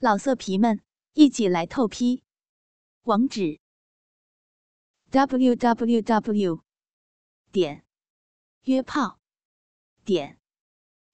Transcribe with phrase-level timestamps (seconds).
[0.00, 0.80] 老色皮们，
[1.14, 2.22] 一起来透批！
[3.02, 3.58] 网址
[5.10, 6.62] ：w w w
[7.50, 7.84] 点
[8.62, 9.18] 约炮
[10.04, 10.38] 点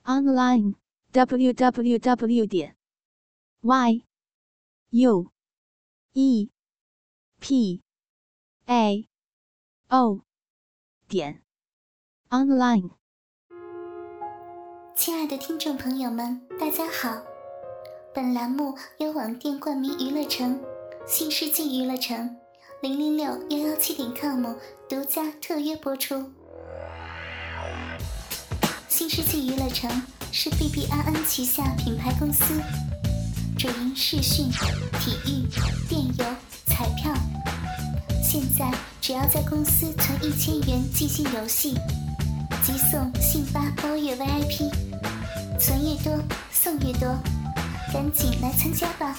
[0.03, 0.75] online
[1.13, 2.77] w w w 点
[3.63, 4.05] y
[4.91, 5.33] u
[6.13, 6.51] e
[7.41, 7.83] p
[8.67, 9.09] a
[9.89, 10.21] o
[11.09, 11.43] 点
[12.29, 12.91] online。
[14.95, 17.34] 亲爱的听众朋友们，大家好。
[18.15, 20.57] 本栏目由网店冠名娱乐城、
[21.05, 22.37] 新世纪娱乐城、
[22.81, 24.55] 零零六幺幺七点 com
[24.89, 26.31] 独家特约播出。
[28.89, 29.91] 新世纪娱乐城
[30.31, 32.55] 是 B B N N 旗下品牌公司，
[33.59, 34.49] 主营视讯、
[35.01, 35.49] 体育、
[35.89, 36.25] 电邮、
[36.67, 37.13] 彩票。
[38.23, 41.75] 现在只要在公司存一千元即兴游戏，
[42.63, 44.71] 即送信发包月 V I P，
[45.59, 46.17] 存越多
[46.53, 47.19] 送越多。
[47.95, 49.17] 赶紧来参加吧！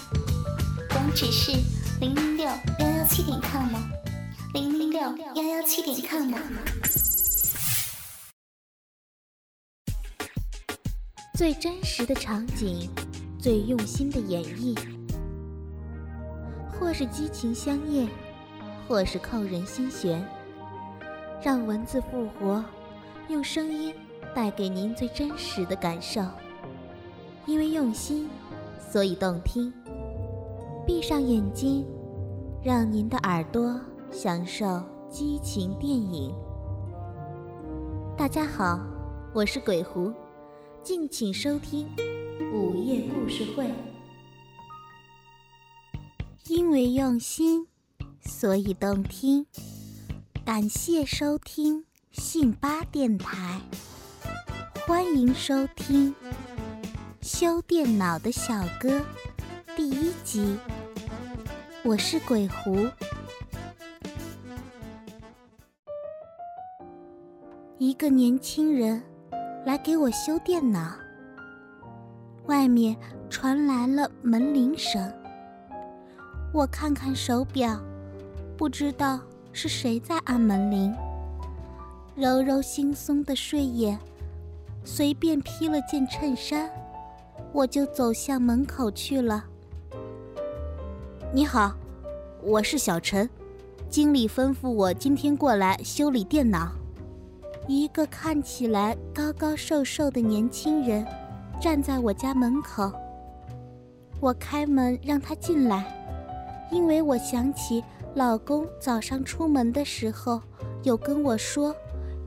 [0.94, 1.54] 网址是
[2.02, 3.74] 零零六幺幺七点 com，
[4.54, 5.00] 零零六
[5.34, 6.34] 幺幺七点 com。
[11.36, 12.90] 最真实的场景，
[13.40, 14.78] 最用心的演绎，
[16.78, 18.10] 或是激情相艳，
[18.90, 20.22] 或是扣人心弦，
[21.42, 22.62] 让文字复活，
[23.30, 23.96] 用声音
[24.36, 26.22] 带给您最真实的感受，
[27.46, 28.30] 因为用心。
[28.80, 29.74] 所以动听。
[30.86, 31.86] 闭上眼睛，
[32.64, 33.80] 让您的耳朵
[34.12, 36.34] 享受激情电影。
[38.18, 38.80] 大家好，
[39.34, 40.14] 我是鬼狐，
[40.84, 41.88] 敬请收听
[42.54, 43.70] 午夜故事会。
[46.48, 47.68] 因为用心，
[48.22, 49.48] 所以动听。
[50.46, 53.60] 感谢收听信八电台，
[54.86, 56.14] 欢迎收听。
[57.26, 59.02] 修电脑的小哥，
[59.76, 60.60] 第一集。
[61.84, 62.88] 我是鬼狐。
[67.80, 69.02] 一个年轻人
[69.66, 70.94] 来给我修电脑。
[72.46, 72.96] 外面
[73.28, 75.12] 传来了门铃声。
[76.54, 77.82] 我看看手表，
[78.56, 79.20] 不知道
[79.52, 80.96] 是谁在按门铃。
[82.16, 83.98] 揉揉惺忪的睡眼，
[84.84, 86.70] 随便披了件衬衫。
[87.56, 89.46] 我就走向门口去了。
[91.32, 91.74] 你好，
[92.44, 93.30] 我是小陈，
[93.90, 96.74] 经理吩咐我今天过来修理电脑。
[97.66, 101.08] 一个看起来高高瘦瘦的年轻人
[101.62, 102.92] 站在我家门口。
[104.20, 105.86] 我开门让他进来，
[106.70, 107.82] 因为我想起
[108.16, 110.42] 老公早上出门的时候
[110.84, 111.74] 有跟我说，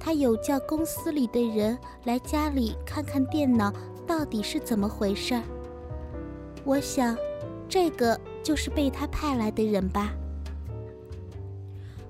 [0.01, 3.71] 他有叫公司里的人来家里看看电脑。
[4.09, 5.43] 到底是怎么回事儿？
[6.65, 7.15] 我想，
[7.69, 10.15] 这个就是被他派来的人吧。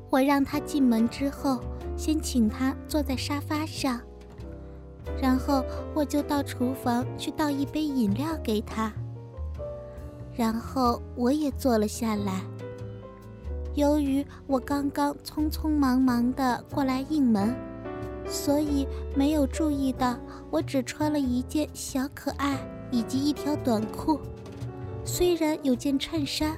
[0.09, 1.61] 我让他进门之后，
[1.97, 4.01] 先请他坐在沙发上，
[5.21, 8.93] 然后我就到厨房去倒一杯饮料给他，
[10.37, 12.41] 然后我也坐了下来。
[13.75, 17.55] 由于我刚刚匆匆忙忙的过来应门。
[18.29, 20.17] 所以没有注意到，
[20.51, 22.59] 我只穿了一件小可爱
[22.91, 24.21] 以及一条短裤。
[25.05, 26.57] 虽然有件衬衫，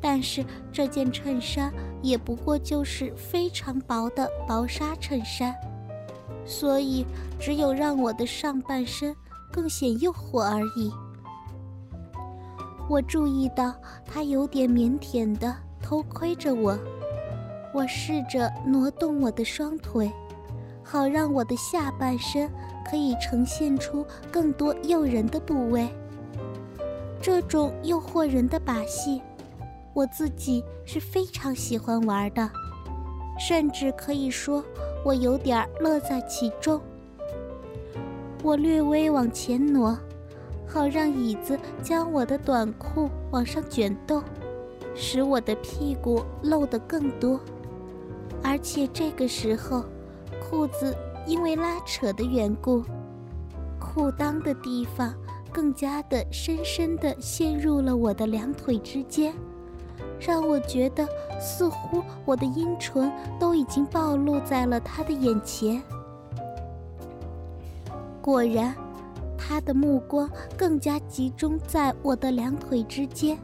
[0.00, 1.72] 但是这件衬衫
[2.02, 5.54] 也不过就是非常薄的薄纱衬衫，
[6.44, 7.06] 所以
[7.38, 9.14] 只有让我的上半身
[9.52, 10.92] 更显诱惑而已。
[12.88, 16.76] 我注意到他有点腼腆的偷窥着我，
[17.72, 20.10] 我试着挪动我的双腿。
[20.90, 22.50] 好让我的下半身
[22.90, 25.86] 可以呈现出更多诱人的部位。
[27.20, 29.20] 这种诱惑人的把戏，
[29.92, 32.50] 我自己是非常喜欢玩的，
[33.38, 34.64] 甚至可以说
[35.04, 36.80] 我有点乐在其中。
[38.42, 39.94] 我略微往前挪，
[40.66, 44.22] 好让椅子将我的短裤往上卷动，
[44.94, 47.38] 使我的屁股露得更多。
[48.42, 49.84] 而且这个时候。
[50.48, 50.96] 裤子
[51.26, 52.82] 因为拉扯的缘故，
[53.78, 55.14] 裤裆的地方
[55.52, 59.34] 更加的深深的陷入了我的两腿之间，
[60.18, 61.06] 让我觉得
[61.38, 65.82] 似乎我的阴唇都已经暴露在了他的眼前。
[68.22, 68.74] 果然，
[69.36, 73.38] 他的目光更加集中在我的两腿之间。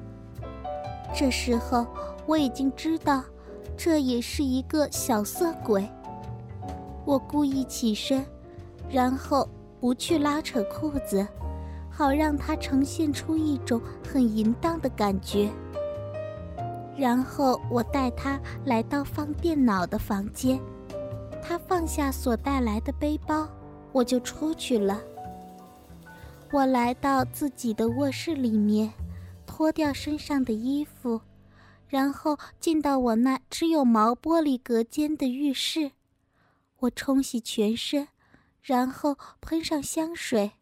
[1.14, 1.86] 这时候，
[2.24, 3.22] 我已经知道，
[3.76, 5.86] 这也是一个小色鬼。
[7.04, 8.24] 我故意起身，
[8.88, 9.48] 然后
[9.80, 11.26] 不去拉扯裤子，
[11.90, 15.50] 好让他呈现出一种很淫荡的感觉。
[16.96, 20.58] 然后我带他来到放电脑的房间，
[21.42, 23.48] 他放下所带来的背包，
[23.92, 25.00] 我就出去了。
[26.52, 28.92] 我来到自己的卧室里面，
[29.44, 31.20] 脱掉身上的衣服，
[31.88, 35.90] 然后进到我那只有毛玻璃隔间的浴室。
[36.84, 38.08] 我冲洗全身，
[38.62, 40.52] 然后喷上香水，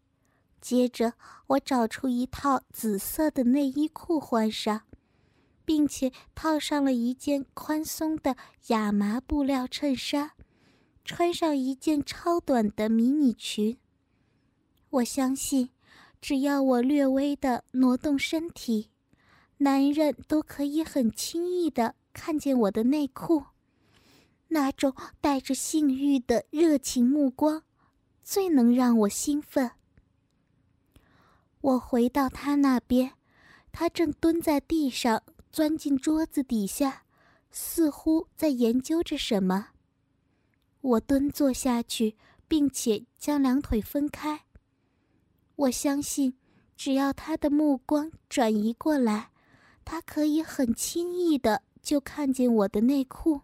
[0.60, 1.14] 接着
[1.48, 4.82] 我找出一套紫色的内衣裤换上。
[5.64, 8.36] 并且套上了一件宽松的
[8.66, 10.32] 亚麻布料衬衫，
[11.04, 13.78] 穿上一件超短的迷你裙。
[14.90, 15.70] 我相信，
[16.20, 18.90] 只要我略微的挪动身体，
[19.58, 23.44] 男人都可以很轻易的看见我的内裤。
[24.52, 27.64] 那种带着性欲的热情目光，
[28.22, 29.72] 最能让我兴奋。
[31.60, 33.12] 我回到他那边，
[33.70, 35.22] 他正蹲在地上。
[35.52, 37.02] 钻进桌子底下，
[37.50, 39.68] 似乎在研究着什么。
[40.80, 42.16] 我蹲坐下去，
[42.48, 44.46] 并且将两腿分开。
[45.56, 46.38] 我相信，
[46.74, 49.28] 只要他的目光转移过来，
[49.84, 53.42] 他可以很轻易的就看见我的内裤。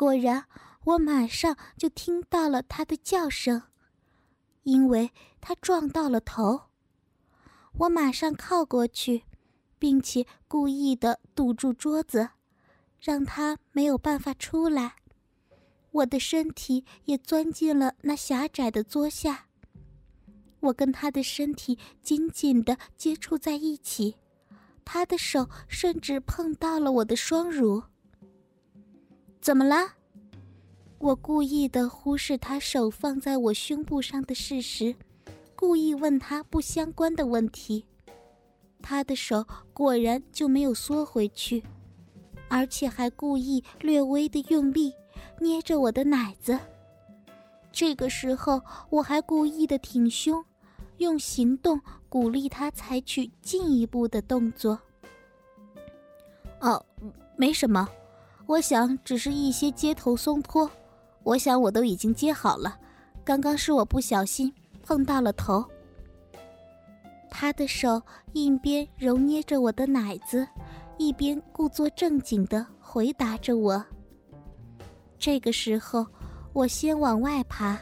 [0.00, 0.46] 果然，
[0.84, 3.64] 我马上就听到了他的叫声，
[4.62, 5.10] 因为
[5.42, 6.62] 他撞到了头。
[7.80, 9.24] 我马上靠过去。
[9.78, 12.28] 并且故意的堵住桌子，
[13.00, 14.96] 让他没有办法出来。
[15.90, 19.46] 我的身体也钻进了那狭窄的桌下。
[20.60, 24.16] 我跟他的身体紧紧的接触在一起，
[24.84, 27.84] 他的手甚至碰到了我的双乳。
[29.40, 29.94] 怎么了？
[30.98, 34.94] 我故意的忽视他手放在我胸部上的事实，
[35.56, 37.86] 故意问他不相关的问题。
[38.82, 41.62] 他的手果然就没有缩回去，
[42.48, 44.92] 而且还故意略微的用力
[45.38, 46.58] 捏着我的奶子。
[47.72, 48.60] 这个时候，
[48.90, 50.44] 我还故意的挺胸，
[50.98, 54.78] 用行动鼓励他采取进一步的动作。
[56.60, 56.84] 哦，
[57.36, 57.88] 没什么，
[58.50, 60.68] 我想只是一些接头松脱，
[61.22, 62.76] 我想我都已经接好了，
[63.22, 64.52] 刚刚是我不小心
[64.82, 65.64] 碰到了头。
[67.30, 68.02] 他的手
[68.32, 70.44] 一边揉捏着我的奶子，
[70.98, 73.84] 一边故作正经地回答着我。
[75.16, 76.04] 这个时候，
[76.52, 77.78] 我先往外爬，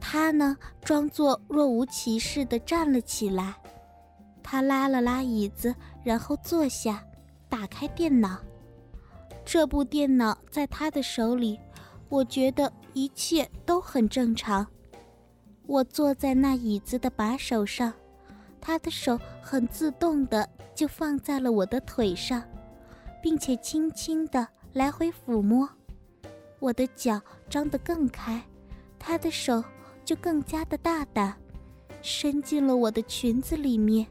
[0.00, 3.54] 他呢，装作若无其事地站了起来。
[4.42, 7.04] 他拉了拉椅子，然后坐下，
[7.50, 8.38] 打开电脑。
[9.50, 11.58] 这部电脑在他的手里，
[12.10, 14.66] 我觉得一切都很正常。
[15.66, 17.90] 我坐在那椅子的把手上，
[18.60, 22.42] 他的手很自动的就放在了我的腿上，
[23.22, 25.66] 并且轻轻的来回抚摸。
[26.58, 27.18] 我的脚
[27.48, 28.42] 张得更开，
[28.98, 29.64] 他的手
[30.04, 31.34] 就更加的大胆，
[32.02, 34.06] 伸进了我的裙子里面，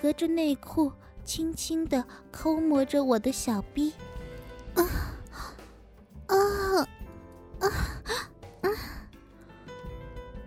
[0.00, 0.90] 隔着内裤
[1.24, 3.92] 轻轻的抠摸着我的小臂。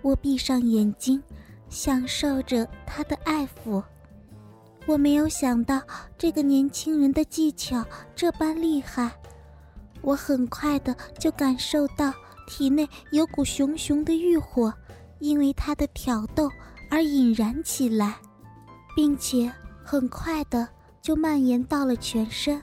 [0.05, 1.19] 我闭上眼睛，
[1.67, 3.81] 享受着他的爱抚。
[4.85, 5.81] 我没有想到
[6.15, 7.83] 这个年轻人的技巧
[8.15, 9.11] 这般厉害。
[10.03, 12.13] 我很快的就感受到
[12.45, 14.71] 体内有股熊熊的欲火，
[15.17, 16.51] 因为他的挑逗
[16.91, 18.15] 而引燃起来，
[18.95, 19.51] 并且
[19.83, 20.69] 很快的
[21.01, 22.61] 就蔓延到了全身。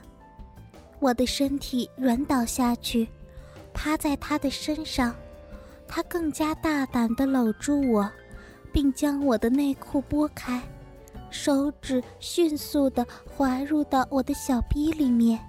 [1.01, 3.05] 我的身体软倒下去，
[3.73, 5.13] 趴在他的身上。
[5.95, 8.09] 他更加大胆地搂住我，
[8.71, 10.59] 并将我的内裤拨开，
[11.29, 15.39] 手指迅速地滑入到我的小臂里面。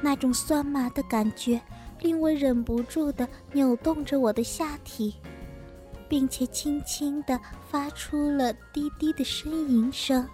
[0.00, 1.60] 那种酸麻的感觉
[2.00, 5.14] 令我忍不住地扭动着我的下体，
[6.08, 7.38] 并且轻轻地
[7.70, 10.26] 发出了低低的呻吟声。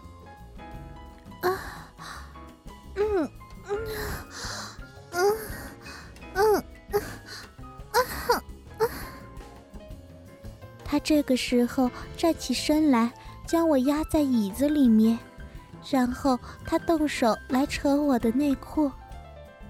[1.41, 1.59] 啊，
[2.95, 3.29] 嗯，
[3.69, 3.79] 嗯，
[5.11, 5.37] 嗯，
[6.35, 6.65] 嗯。
[10.91, 13.13] 他这个时候站起身来，
[13.47, 15.17] 将我压在椅子里面，
[15.89, 18.91] 然后他动手来扯我的内裤。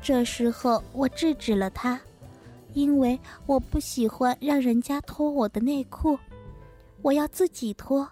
[0.00, 2.00] 这时候我制止了他，
[2.72, 6.18] 因为我不喜欢让人家脱我的内裤，
[7.02, 8.08] 我要自己脱。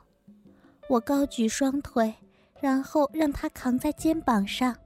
[0.86, 2.14] 我高举双腿，
[2.60, 4.76] 然后让他扛在肩膀上，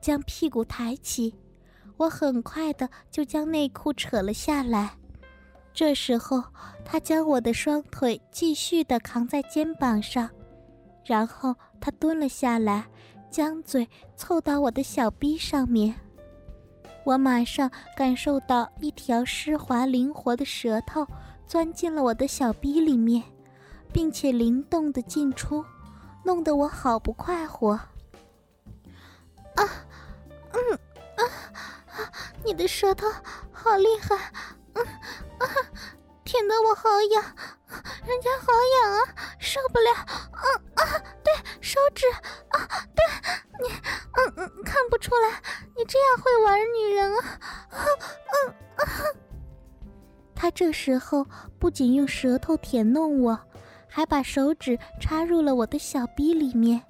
[0.00, 1.34] 将屁股抬起。
[1.98, 4.96] 我很快的就将内裤扯了下来。
[5.72, 6.42] 这时候，
[6.84, 10.28] 他将我的双腿继续的扛在肩膀上，
[11.04, 12.86] 然后他蹲了下来，
[13.30, 15.94] 将嘴凑到我的小臂上面。
[17.04, 21.06] 我马上感受到一条湿滑灵活的舌头
[21.46, 23.22] 钻进了我的小臂里面，
[23.92, 25.64] 并且灵动的进出，
[26.24, 27.72] 弄得我好不快活。
[27.72, 29.64] 啊，
[30.52, 30.78] 嗯，
[31.16, 31.22] 啊，
[32.44, 33.06] 你的舌头
[33.50, 34.32] 好厉害，
[34.74, 34.86] 嗯，
[36.30, 37.24] 舔得我好痒，
[38.06, 38.52] 人家好
[38.84, 39.00] 痒啊，
[39.40, 40.46] 受不了，啊
[40.76, 42.06] 啊，对，手指，
[42.50, 43.04] 啊，对
[43.60, 43.68] 你，
[44.14, 45.42] 嗯嗯，看不出来，
[45.76, 47.38] 你这样会玩女人啊，
[47.72, 48.86] 嗯啊，
[50.32, 51.26] 他这时候
[51.58, 53.36] 不仅用舌头舔弄我，
[53.88, 56.80] 还把手指插入了我的小逼里面，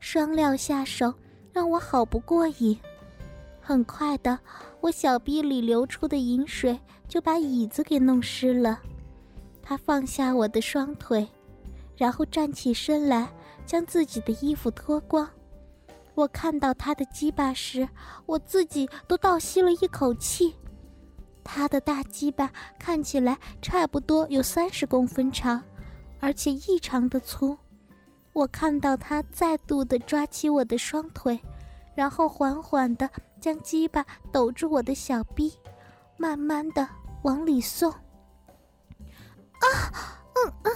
[0.00, 1.12] 双料下手。
[1.52, 2.78] 让我好不过瘾。
[3.68, 4.38] 很快的，
[4.80, 8.80] 我小臂里流出的饮水就把椅子给弄湿了。
[9.62, 11.28] 他放下我的双腿，
[11.94, 13.28] 然后站起身来，
[13.66, 15.28] 将自己的衣服脱光。
[16.14, 17.86] 我看到他的鸡巴时，
[18.24, 20.54] 我自己都倒吸了一口气。
[21.44, 25.62] 他的大鸡巴看起来差不多有三十公分长，
[26.20, 27.54] 而且异常的粗。
[28.32, 31.38] 我看到他再度的抓起我的双腿，
[31.94, 33.10] 然后缓缓的
[33.40, 35.58] 将鸡巴抖住我的小臂，
[36.16, 36.88] 慢慢的
[37.22, 37.90] 往里送。
[37.90, 37.98] 啊，
[40.34, 40.72] 嗯嗯，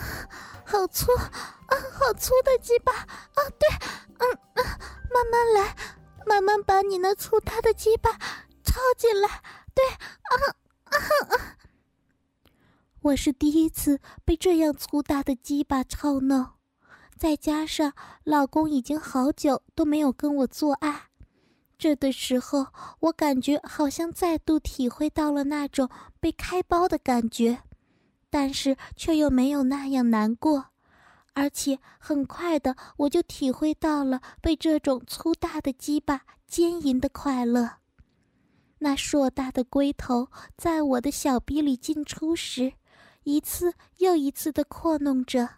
[0.64, 3.68] 好粗，啊，好粗的鸡巴，啊，对，
[4.18, 4.64] 嗯嗯，
[5.12, 5.76] 慢慢来，
[6.26, 8.10] 慢慢把你那粗大的鸡巴
[8.64, 9.42] 抄进来，
[9.74, 10.32] 对，啊
[10.84, 10.96] 啊
[11.36, 11.56] 啊！
[13.02, 16.50] 我是第一次被这样粗大的鸡巴操弄。
[17.16, 17.92] 再加上
[18.24, 21.10] 老公已经好久都没有跟我做爱，
[21.82, 22.68] 这的时候
[23.00, 27.58] 我感觉好像再度体会到了那种被开包的感觉，
[28.30, 30.66] 但是却又没有那样难过，
[31.32, 37.78] 而且很快的我就体会到了被这种粗大的鸡巴奸淫的快乐。
[38.78, 42.74] 那硕大的龟头在我的小逼里进出时，
[43.24, 45.48] 一次又一次的扩弄着。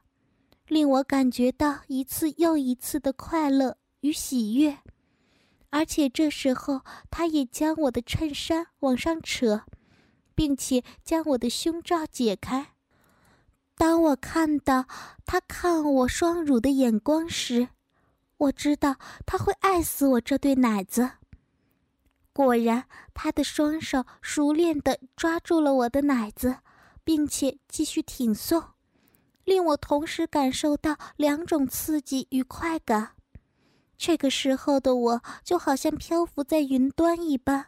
[0.69, 4.79] 令我感觉到一次又一次的快乐与喜悦，
[5.75, 9.65] 而且这时候他也将我的衬衫往上扯，
[10.33, 12.75] 并且将我的胸罩解开。
[13.77, 14.87] 当我看到
[15.27, 17.71] 他看我双乳的眼光时，
[18.37, 18.95] 我知道
[19.27, 21.11] 他会爱死我这对奶子。
[22.33, 26.59] 果然，他的双手熟练地抓住了我的奶子，
[27.03, 28.63] 并且继续挺送。
[29.43, 33.17] 令我同时感受到两种刺激与快感，
[33.97, 37.67] 这个时候的我就好像漂浮在云端一般，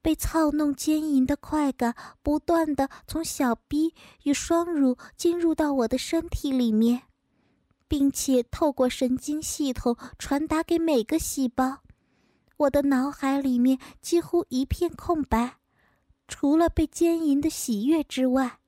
[0.00, 7.02] 被操弄奸淫的快感不断的从小臂与双乳进入到我的身体里面，
[7.88, 11.80] 并且透过神经系统传达给每个细胞。
[12.56, 15.56] 我的脑海里面几乎一片空白，
[16.28, 18.58] 除了被奸淫的喜悦之外。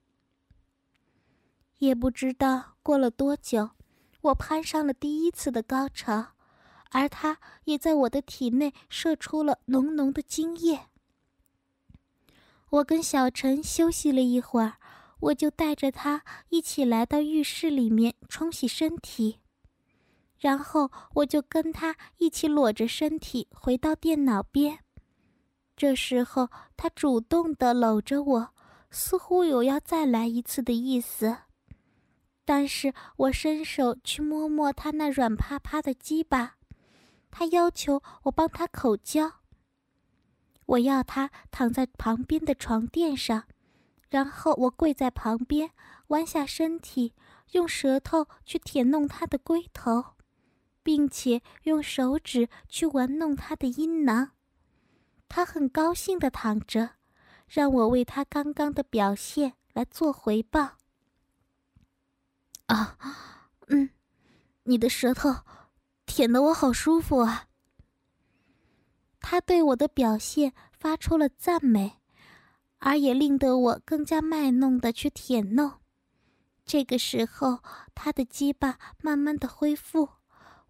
[1.78, 3.70] 也不知道过了多久，
[4.20, 6.28] 我攀上了第一次的高潮，
[6.92, 10.86] 而他也在我的体内射出了浓浓的精液。
[12.70, 14.74] 我跟小陈休息了一会儿，
[15.20, 19.40] 我就带着他一起来到浴室里面冲洗身体，
[20.38, 24.78] 然后我就跟他一起裸着身体回到电脑边。
[25.76, 28.54] 这时候，他主动的搂着我，
[28.90, 31.38] 似乎有要再来一次的意思。
[32.44, 36.56] 但是我伸手去摸摸他那软趴趴的鸡巴，
[37.32, 39.40] 他要求我帮他口交。
[40.66, 43.44] 我要他躺在旁边的床垫上，
[44.08, 45.72] 然后我跪在旁边，
[46.08, 47.14] 弯下身体，
[47.52, 50.14] 用舌头去舔弄他的龟头，
[50.82, 54.32] 并且用手指去玩弄他的阴囊。
[55.28, 56.90] 他很高兴地躺着，
[57.48, 60.76] 让我为他刚刚的表现来做回报。
[62.66, 62.96] 啊，
[63.68, 63.90] 嗯，
[64.64, 65.30] 你的舌头
[66.14, 67.46] 舔得我好舒服啊。
[69.18, 71.92] 他对我的表现发出了赞美，
[72.80, 75.80] 而也令得我更加卖弄的去舔弄。
[76.66, 77.60] 这个时候，
[77.94, 80.10] 他的鸡巴慢慢的恢复，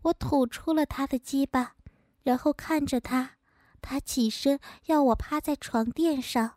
[0.02, 1.74] 我吐出了他的鸡巴，
[2.22, 3.32] 然后看着他，
[3.80, 6.52] 他起身要我趴在床垫上。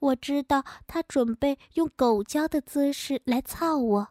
[0.00, 4.08] 我知道他准备用狗叫的姿势来操我。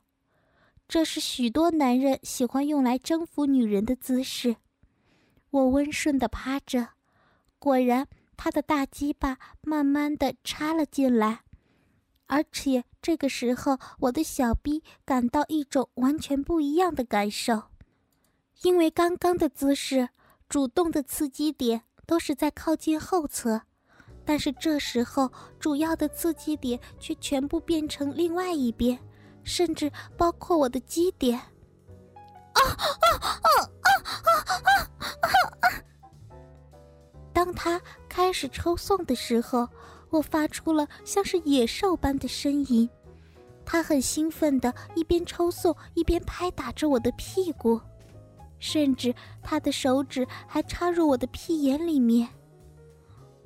[0.91, 4.57] 这是许多男人喜欢用来征服女人的姿势。
[5.49, 6.89] 我温顺的趴着，
[7.59, 11.43] 果然，他的大鸡巴慢慢的插了进来，
[12.27, 17.69] 而且这个时候，我的小逼感到一种完全不一样的感受，
[18.63, 20.09] 因为刚刚的姿势，
[20.49, 23.61] 主动的刺激点都是在靠近后侧，
[24.25, 28.99] 但是这时候主要的刺激点却全部变成另外一边，
[29.43, 31.37] 甚至包括我的基点。
[31.37, 33.07] 啊啊啊
[33.41, 34.69] 啊啊
[35.21, 35.29] 啊
[35.61, 35.65] 啊！
[37.33, 39.67] 当他开始抽送的时候。
[40.11, 42.89] 我发出了像是野兽般的呻吟，
[43.63, 47.79] 他很兴奋的一边抽送一边拍打着我的屁股，
[48.59, 52.27] 甚至他的手指还插入我的屁眼里面。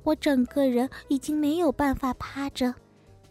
[0.02, 2.74] 我整个人已经没有办法趴着，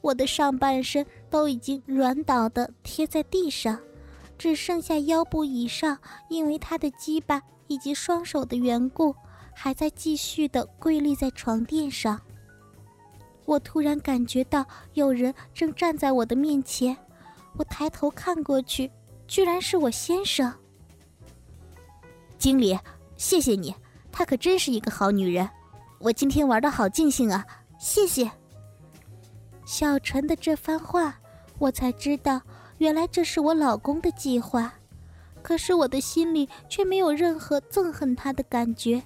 [0.05, 3.79] 我的上半身都已经软倒的贴在地上，
[4.37, 5.97] 只剩下腰部以上，
[6.29, 9.15] 因为他的鸡巴以及双手的缘故，
[9.51, 12.21] 还在继续的跪立在床垫上。
[13.45, 16.95] 我突然感觉到有人正站在我的面前，
[17.57, 18.91] 我抬头看过去，
[19.27, 20.53] 居然是我先生。
[22.37, 22.77] 经理，
[23.17, 23.73] 谢谢你，
[24.11, 25.49] 她可真是一个好女人，
[25.97, 27.43] 我今天玩的好尽兴啊，
[27.79, 28.29] 谢谢。
[29.65, 31.17] 小陈的这番话，
[31.57, 32.39] 我才知道，
[32.77, 34.71] 原来这是我老公的计划，
[35.41, 39.01] 可是我的心里却没有任何憎恨他的感觉，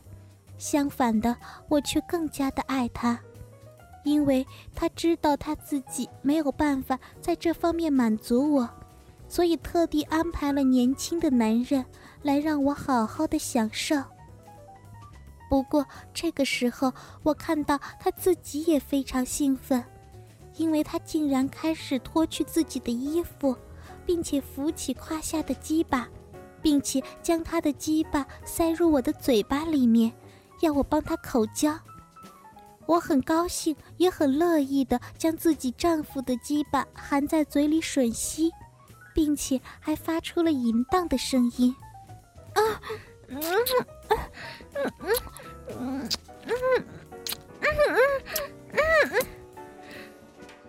[0.57, 1.35] 相反的，
[1.69, 3.17] 我却更加的爱他。
[4.03, 8.69] 因为他知道他自己没有办法在这方面满足我，
[9.27, 11.85] 所以特地安排了年轻的男人
[12.21, 13.95] 来让我好好的享受。
[15.49, 19.83] 不过这个时候，我看到他自己也非常兴奋，
[20.59, 23.55] 因为他竟然开始脱去自己的衣服，
[24.05, 26.05] 并且扶起胯下的鸡巴，
[26.61, 30.11] 并且将他的鸡巴塞入我的嘴巴里面，
[30.59, 31.79] 要我帮他口交。
[32.85, 38.51] 我很高兴，也很乐意的将自己丈夫的鸡巴含在嘴里吮吸，
[39.13, 41.73] 并且还发出了淫荡的声音。
[42.53, 42.61] 啊，
[43.29, 43.41] 嗯？
[44.09, 44.99] 嗯？
[44.99, 45.13] 嗯？
[45.79, 46.09] 嗯？
[46.45, 46.59] 嗯？
[47.61, 47.95] 嗯？
[48.73, 48.81] 嗯？
[49.13, 49.38] 嗯？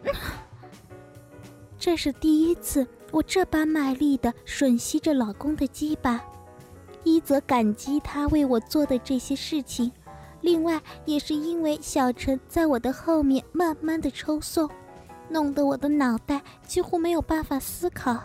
[1.79, 6.23] 这是第一次我这般卖力的吮吸着老公的鸡巴，
[7.05, 9.91] 一则感激他为我做的这些事情。
[10.43, 14.69] 另外，也是因为小陈在我的后面慢慢的抽送，
[15.29, 18.19] 弄得我的脑袋几乎没有办法思考，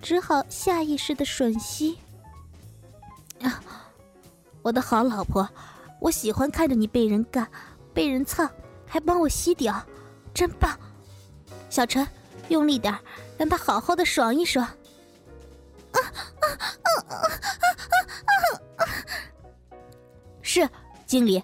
[0.00, 1.98] 只好下意识的吮吸。
[3.40, 3.62] 啊，
[4.62, 5.48] 我的好老婆，
[6.00, 7.48] 我喜欢看着你被人干、
[7.94, 8.46] 被人操，
[8.86, 9.82] 还帮我吸屌，
[10.34, 10.78] 真棒！
[11.74, 12.06] 小陈，
[12.50, 12.96] 用力点，
[13.36, 14.64] 让他好好的爽一爽。
[14.64, 16.46] 啊啊啊
[16.86, 17.14] 啊
[18.30, 18.86] 啊啊！
[20.40, 20.70] 是。
[21.04, 21.42] 经理，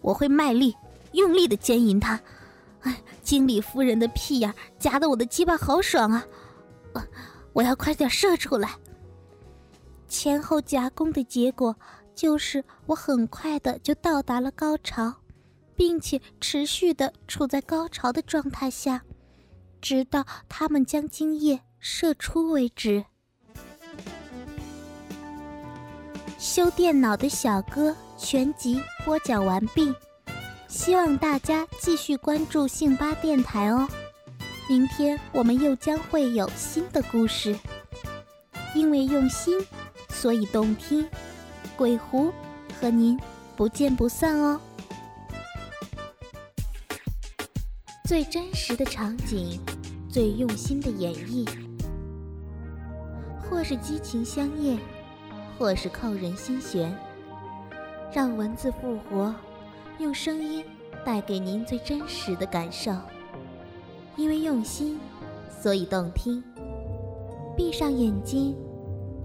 [0.00, 0.76] 我会卖力、
[1.14, 2.20] 用力的奸淫他。
[2.82, 6.24] 哎，经理夫人的屁眼夹得我的鸡巴好爽啊！
[7.52, 8.76] 我要快点射出来。
[10.06, 11.76] 前后夹攻的结果
[12.14, 15.12] 就是我很快的就到达了高潮，
[15.74, 19.02] 并且持续的处在高潮的状态下，
[19.82, 23.04] 直到他们将精液射出为止。
[26.38, 27.94] 修电脑的小哥。
[28.24, 29.92] 全集播讲完毕，
[30.68, 33.88] 希望大家继续关注信巴电台哦。
[34.68, 37.58] 明天我们又将会有新的故事，
[38.76, 39.58] 因为用心，
[40.08, 41.04] 所以动听。
[41.76, 42.32] 鬼狐
[42.80, 43.18] 和您
[43.56, 44.60] 不见不散哦。
[48.04, 49.60] 最真实的场景，
[50.12, 51.48] 最用心的演绎，
[53.40, 54.78] 或是激情相艳，
[55.58, 56.94] 或是扣人心弦。
[58.12, 59.34] 让文字复活，
[59.98, 60.62] 用声音
[61.02, 62.92] 带给您最真实的感受。
[64.14, 65.00] 因为用心，
[65.48, 66.44] 所以动听。
[67.56, 68.54] 闭上眼睛，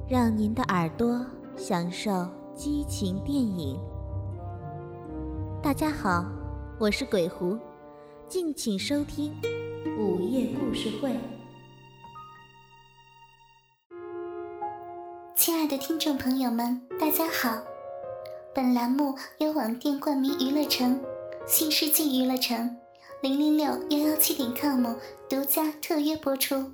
[0.07, 1.19] 让您的耳朵
[1.57, 3.77] 享受激情电影。
[5.61, 6.25] 大家好，
[6.79, 7.57] 我是鬼狐，
[8.29, 9.35] 敬请收听
[9.97, 11.09] 午夜故事会。
[15.35, 17.57] 亲爱的听众朋友们，大家好。
[18.53, 21.01] 本栏目由网店冠名娱乐城、
[21.47, 22.77] 新世纪娱乐城、
[23.23, 24.85] 零零六幺幺七点 com
[25.27, 26.71] 独家特约播出。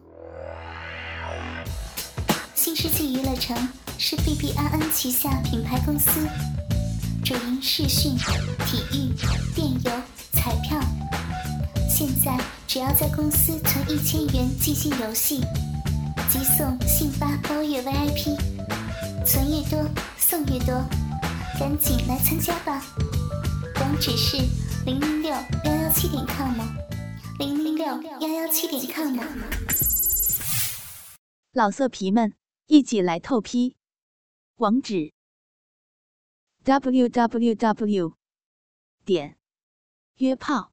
[2.53, 3.55] 新世纪娱乐城
[3.97, 6.27] 是 B B I N 旗下品牌公司，
[7.23, 8.17] 主营视讯、
[8.65, 9.15] 体育、
[9.55, 9.91] 电邮、
[10.33, 10.77] 彩票。
[11.95, 12.35] 现在
[12.67, 15.41] 只要在公司存一千元，即兴游戏
[16.27, 18.35] 即送信发包月 VIP，
[19.23, 20.73] 存越多送越多，
[21.59, 22.83] 赶紧来参加吧！
[23.79, 24.37] 网址是
[24.87, 26.59] 零零六幺幺七点 com，
[27.37, 29.15] 零零六幺幺七点 com。
[31.51, 32.33] 老色皮们，
[32.65, 33.75] 一起来透批！
[34.55, 35.13] 网址
[36.65, 38.13] ：www.
[39.05, 39.37] 点
[40.17, 40.72] 约炮。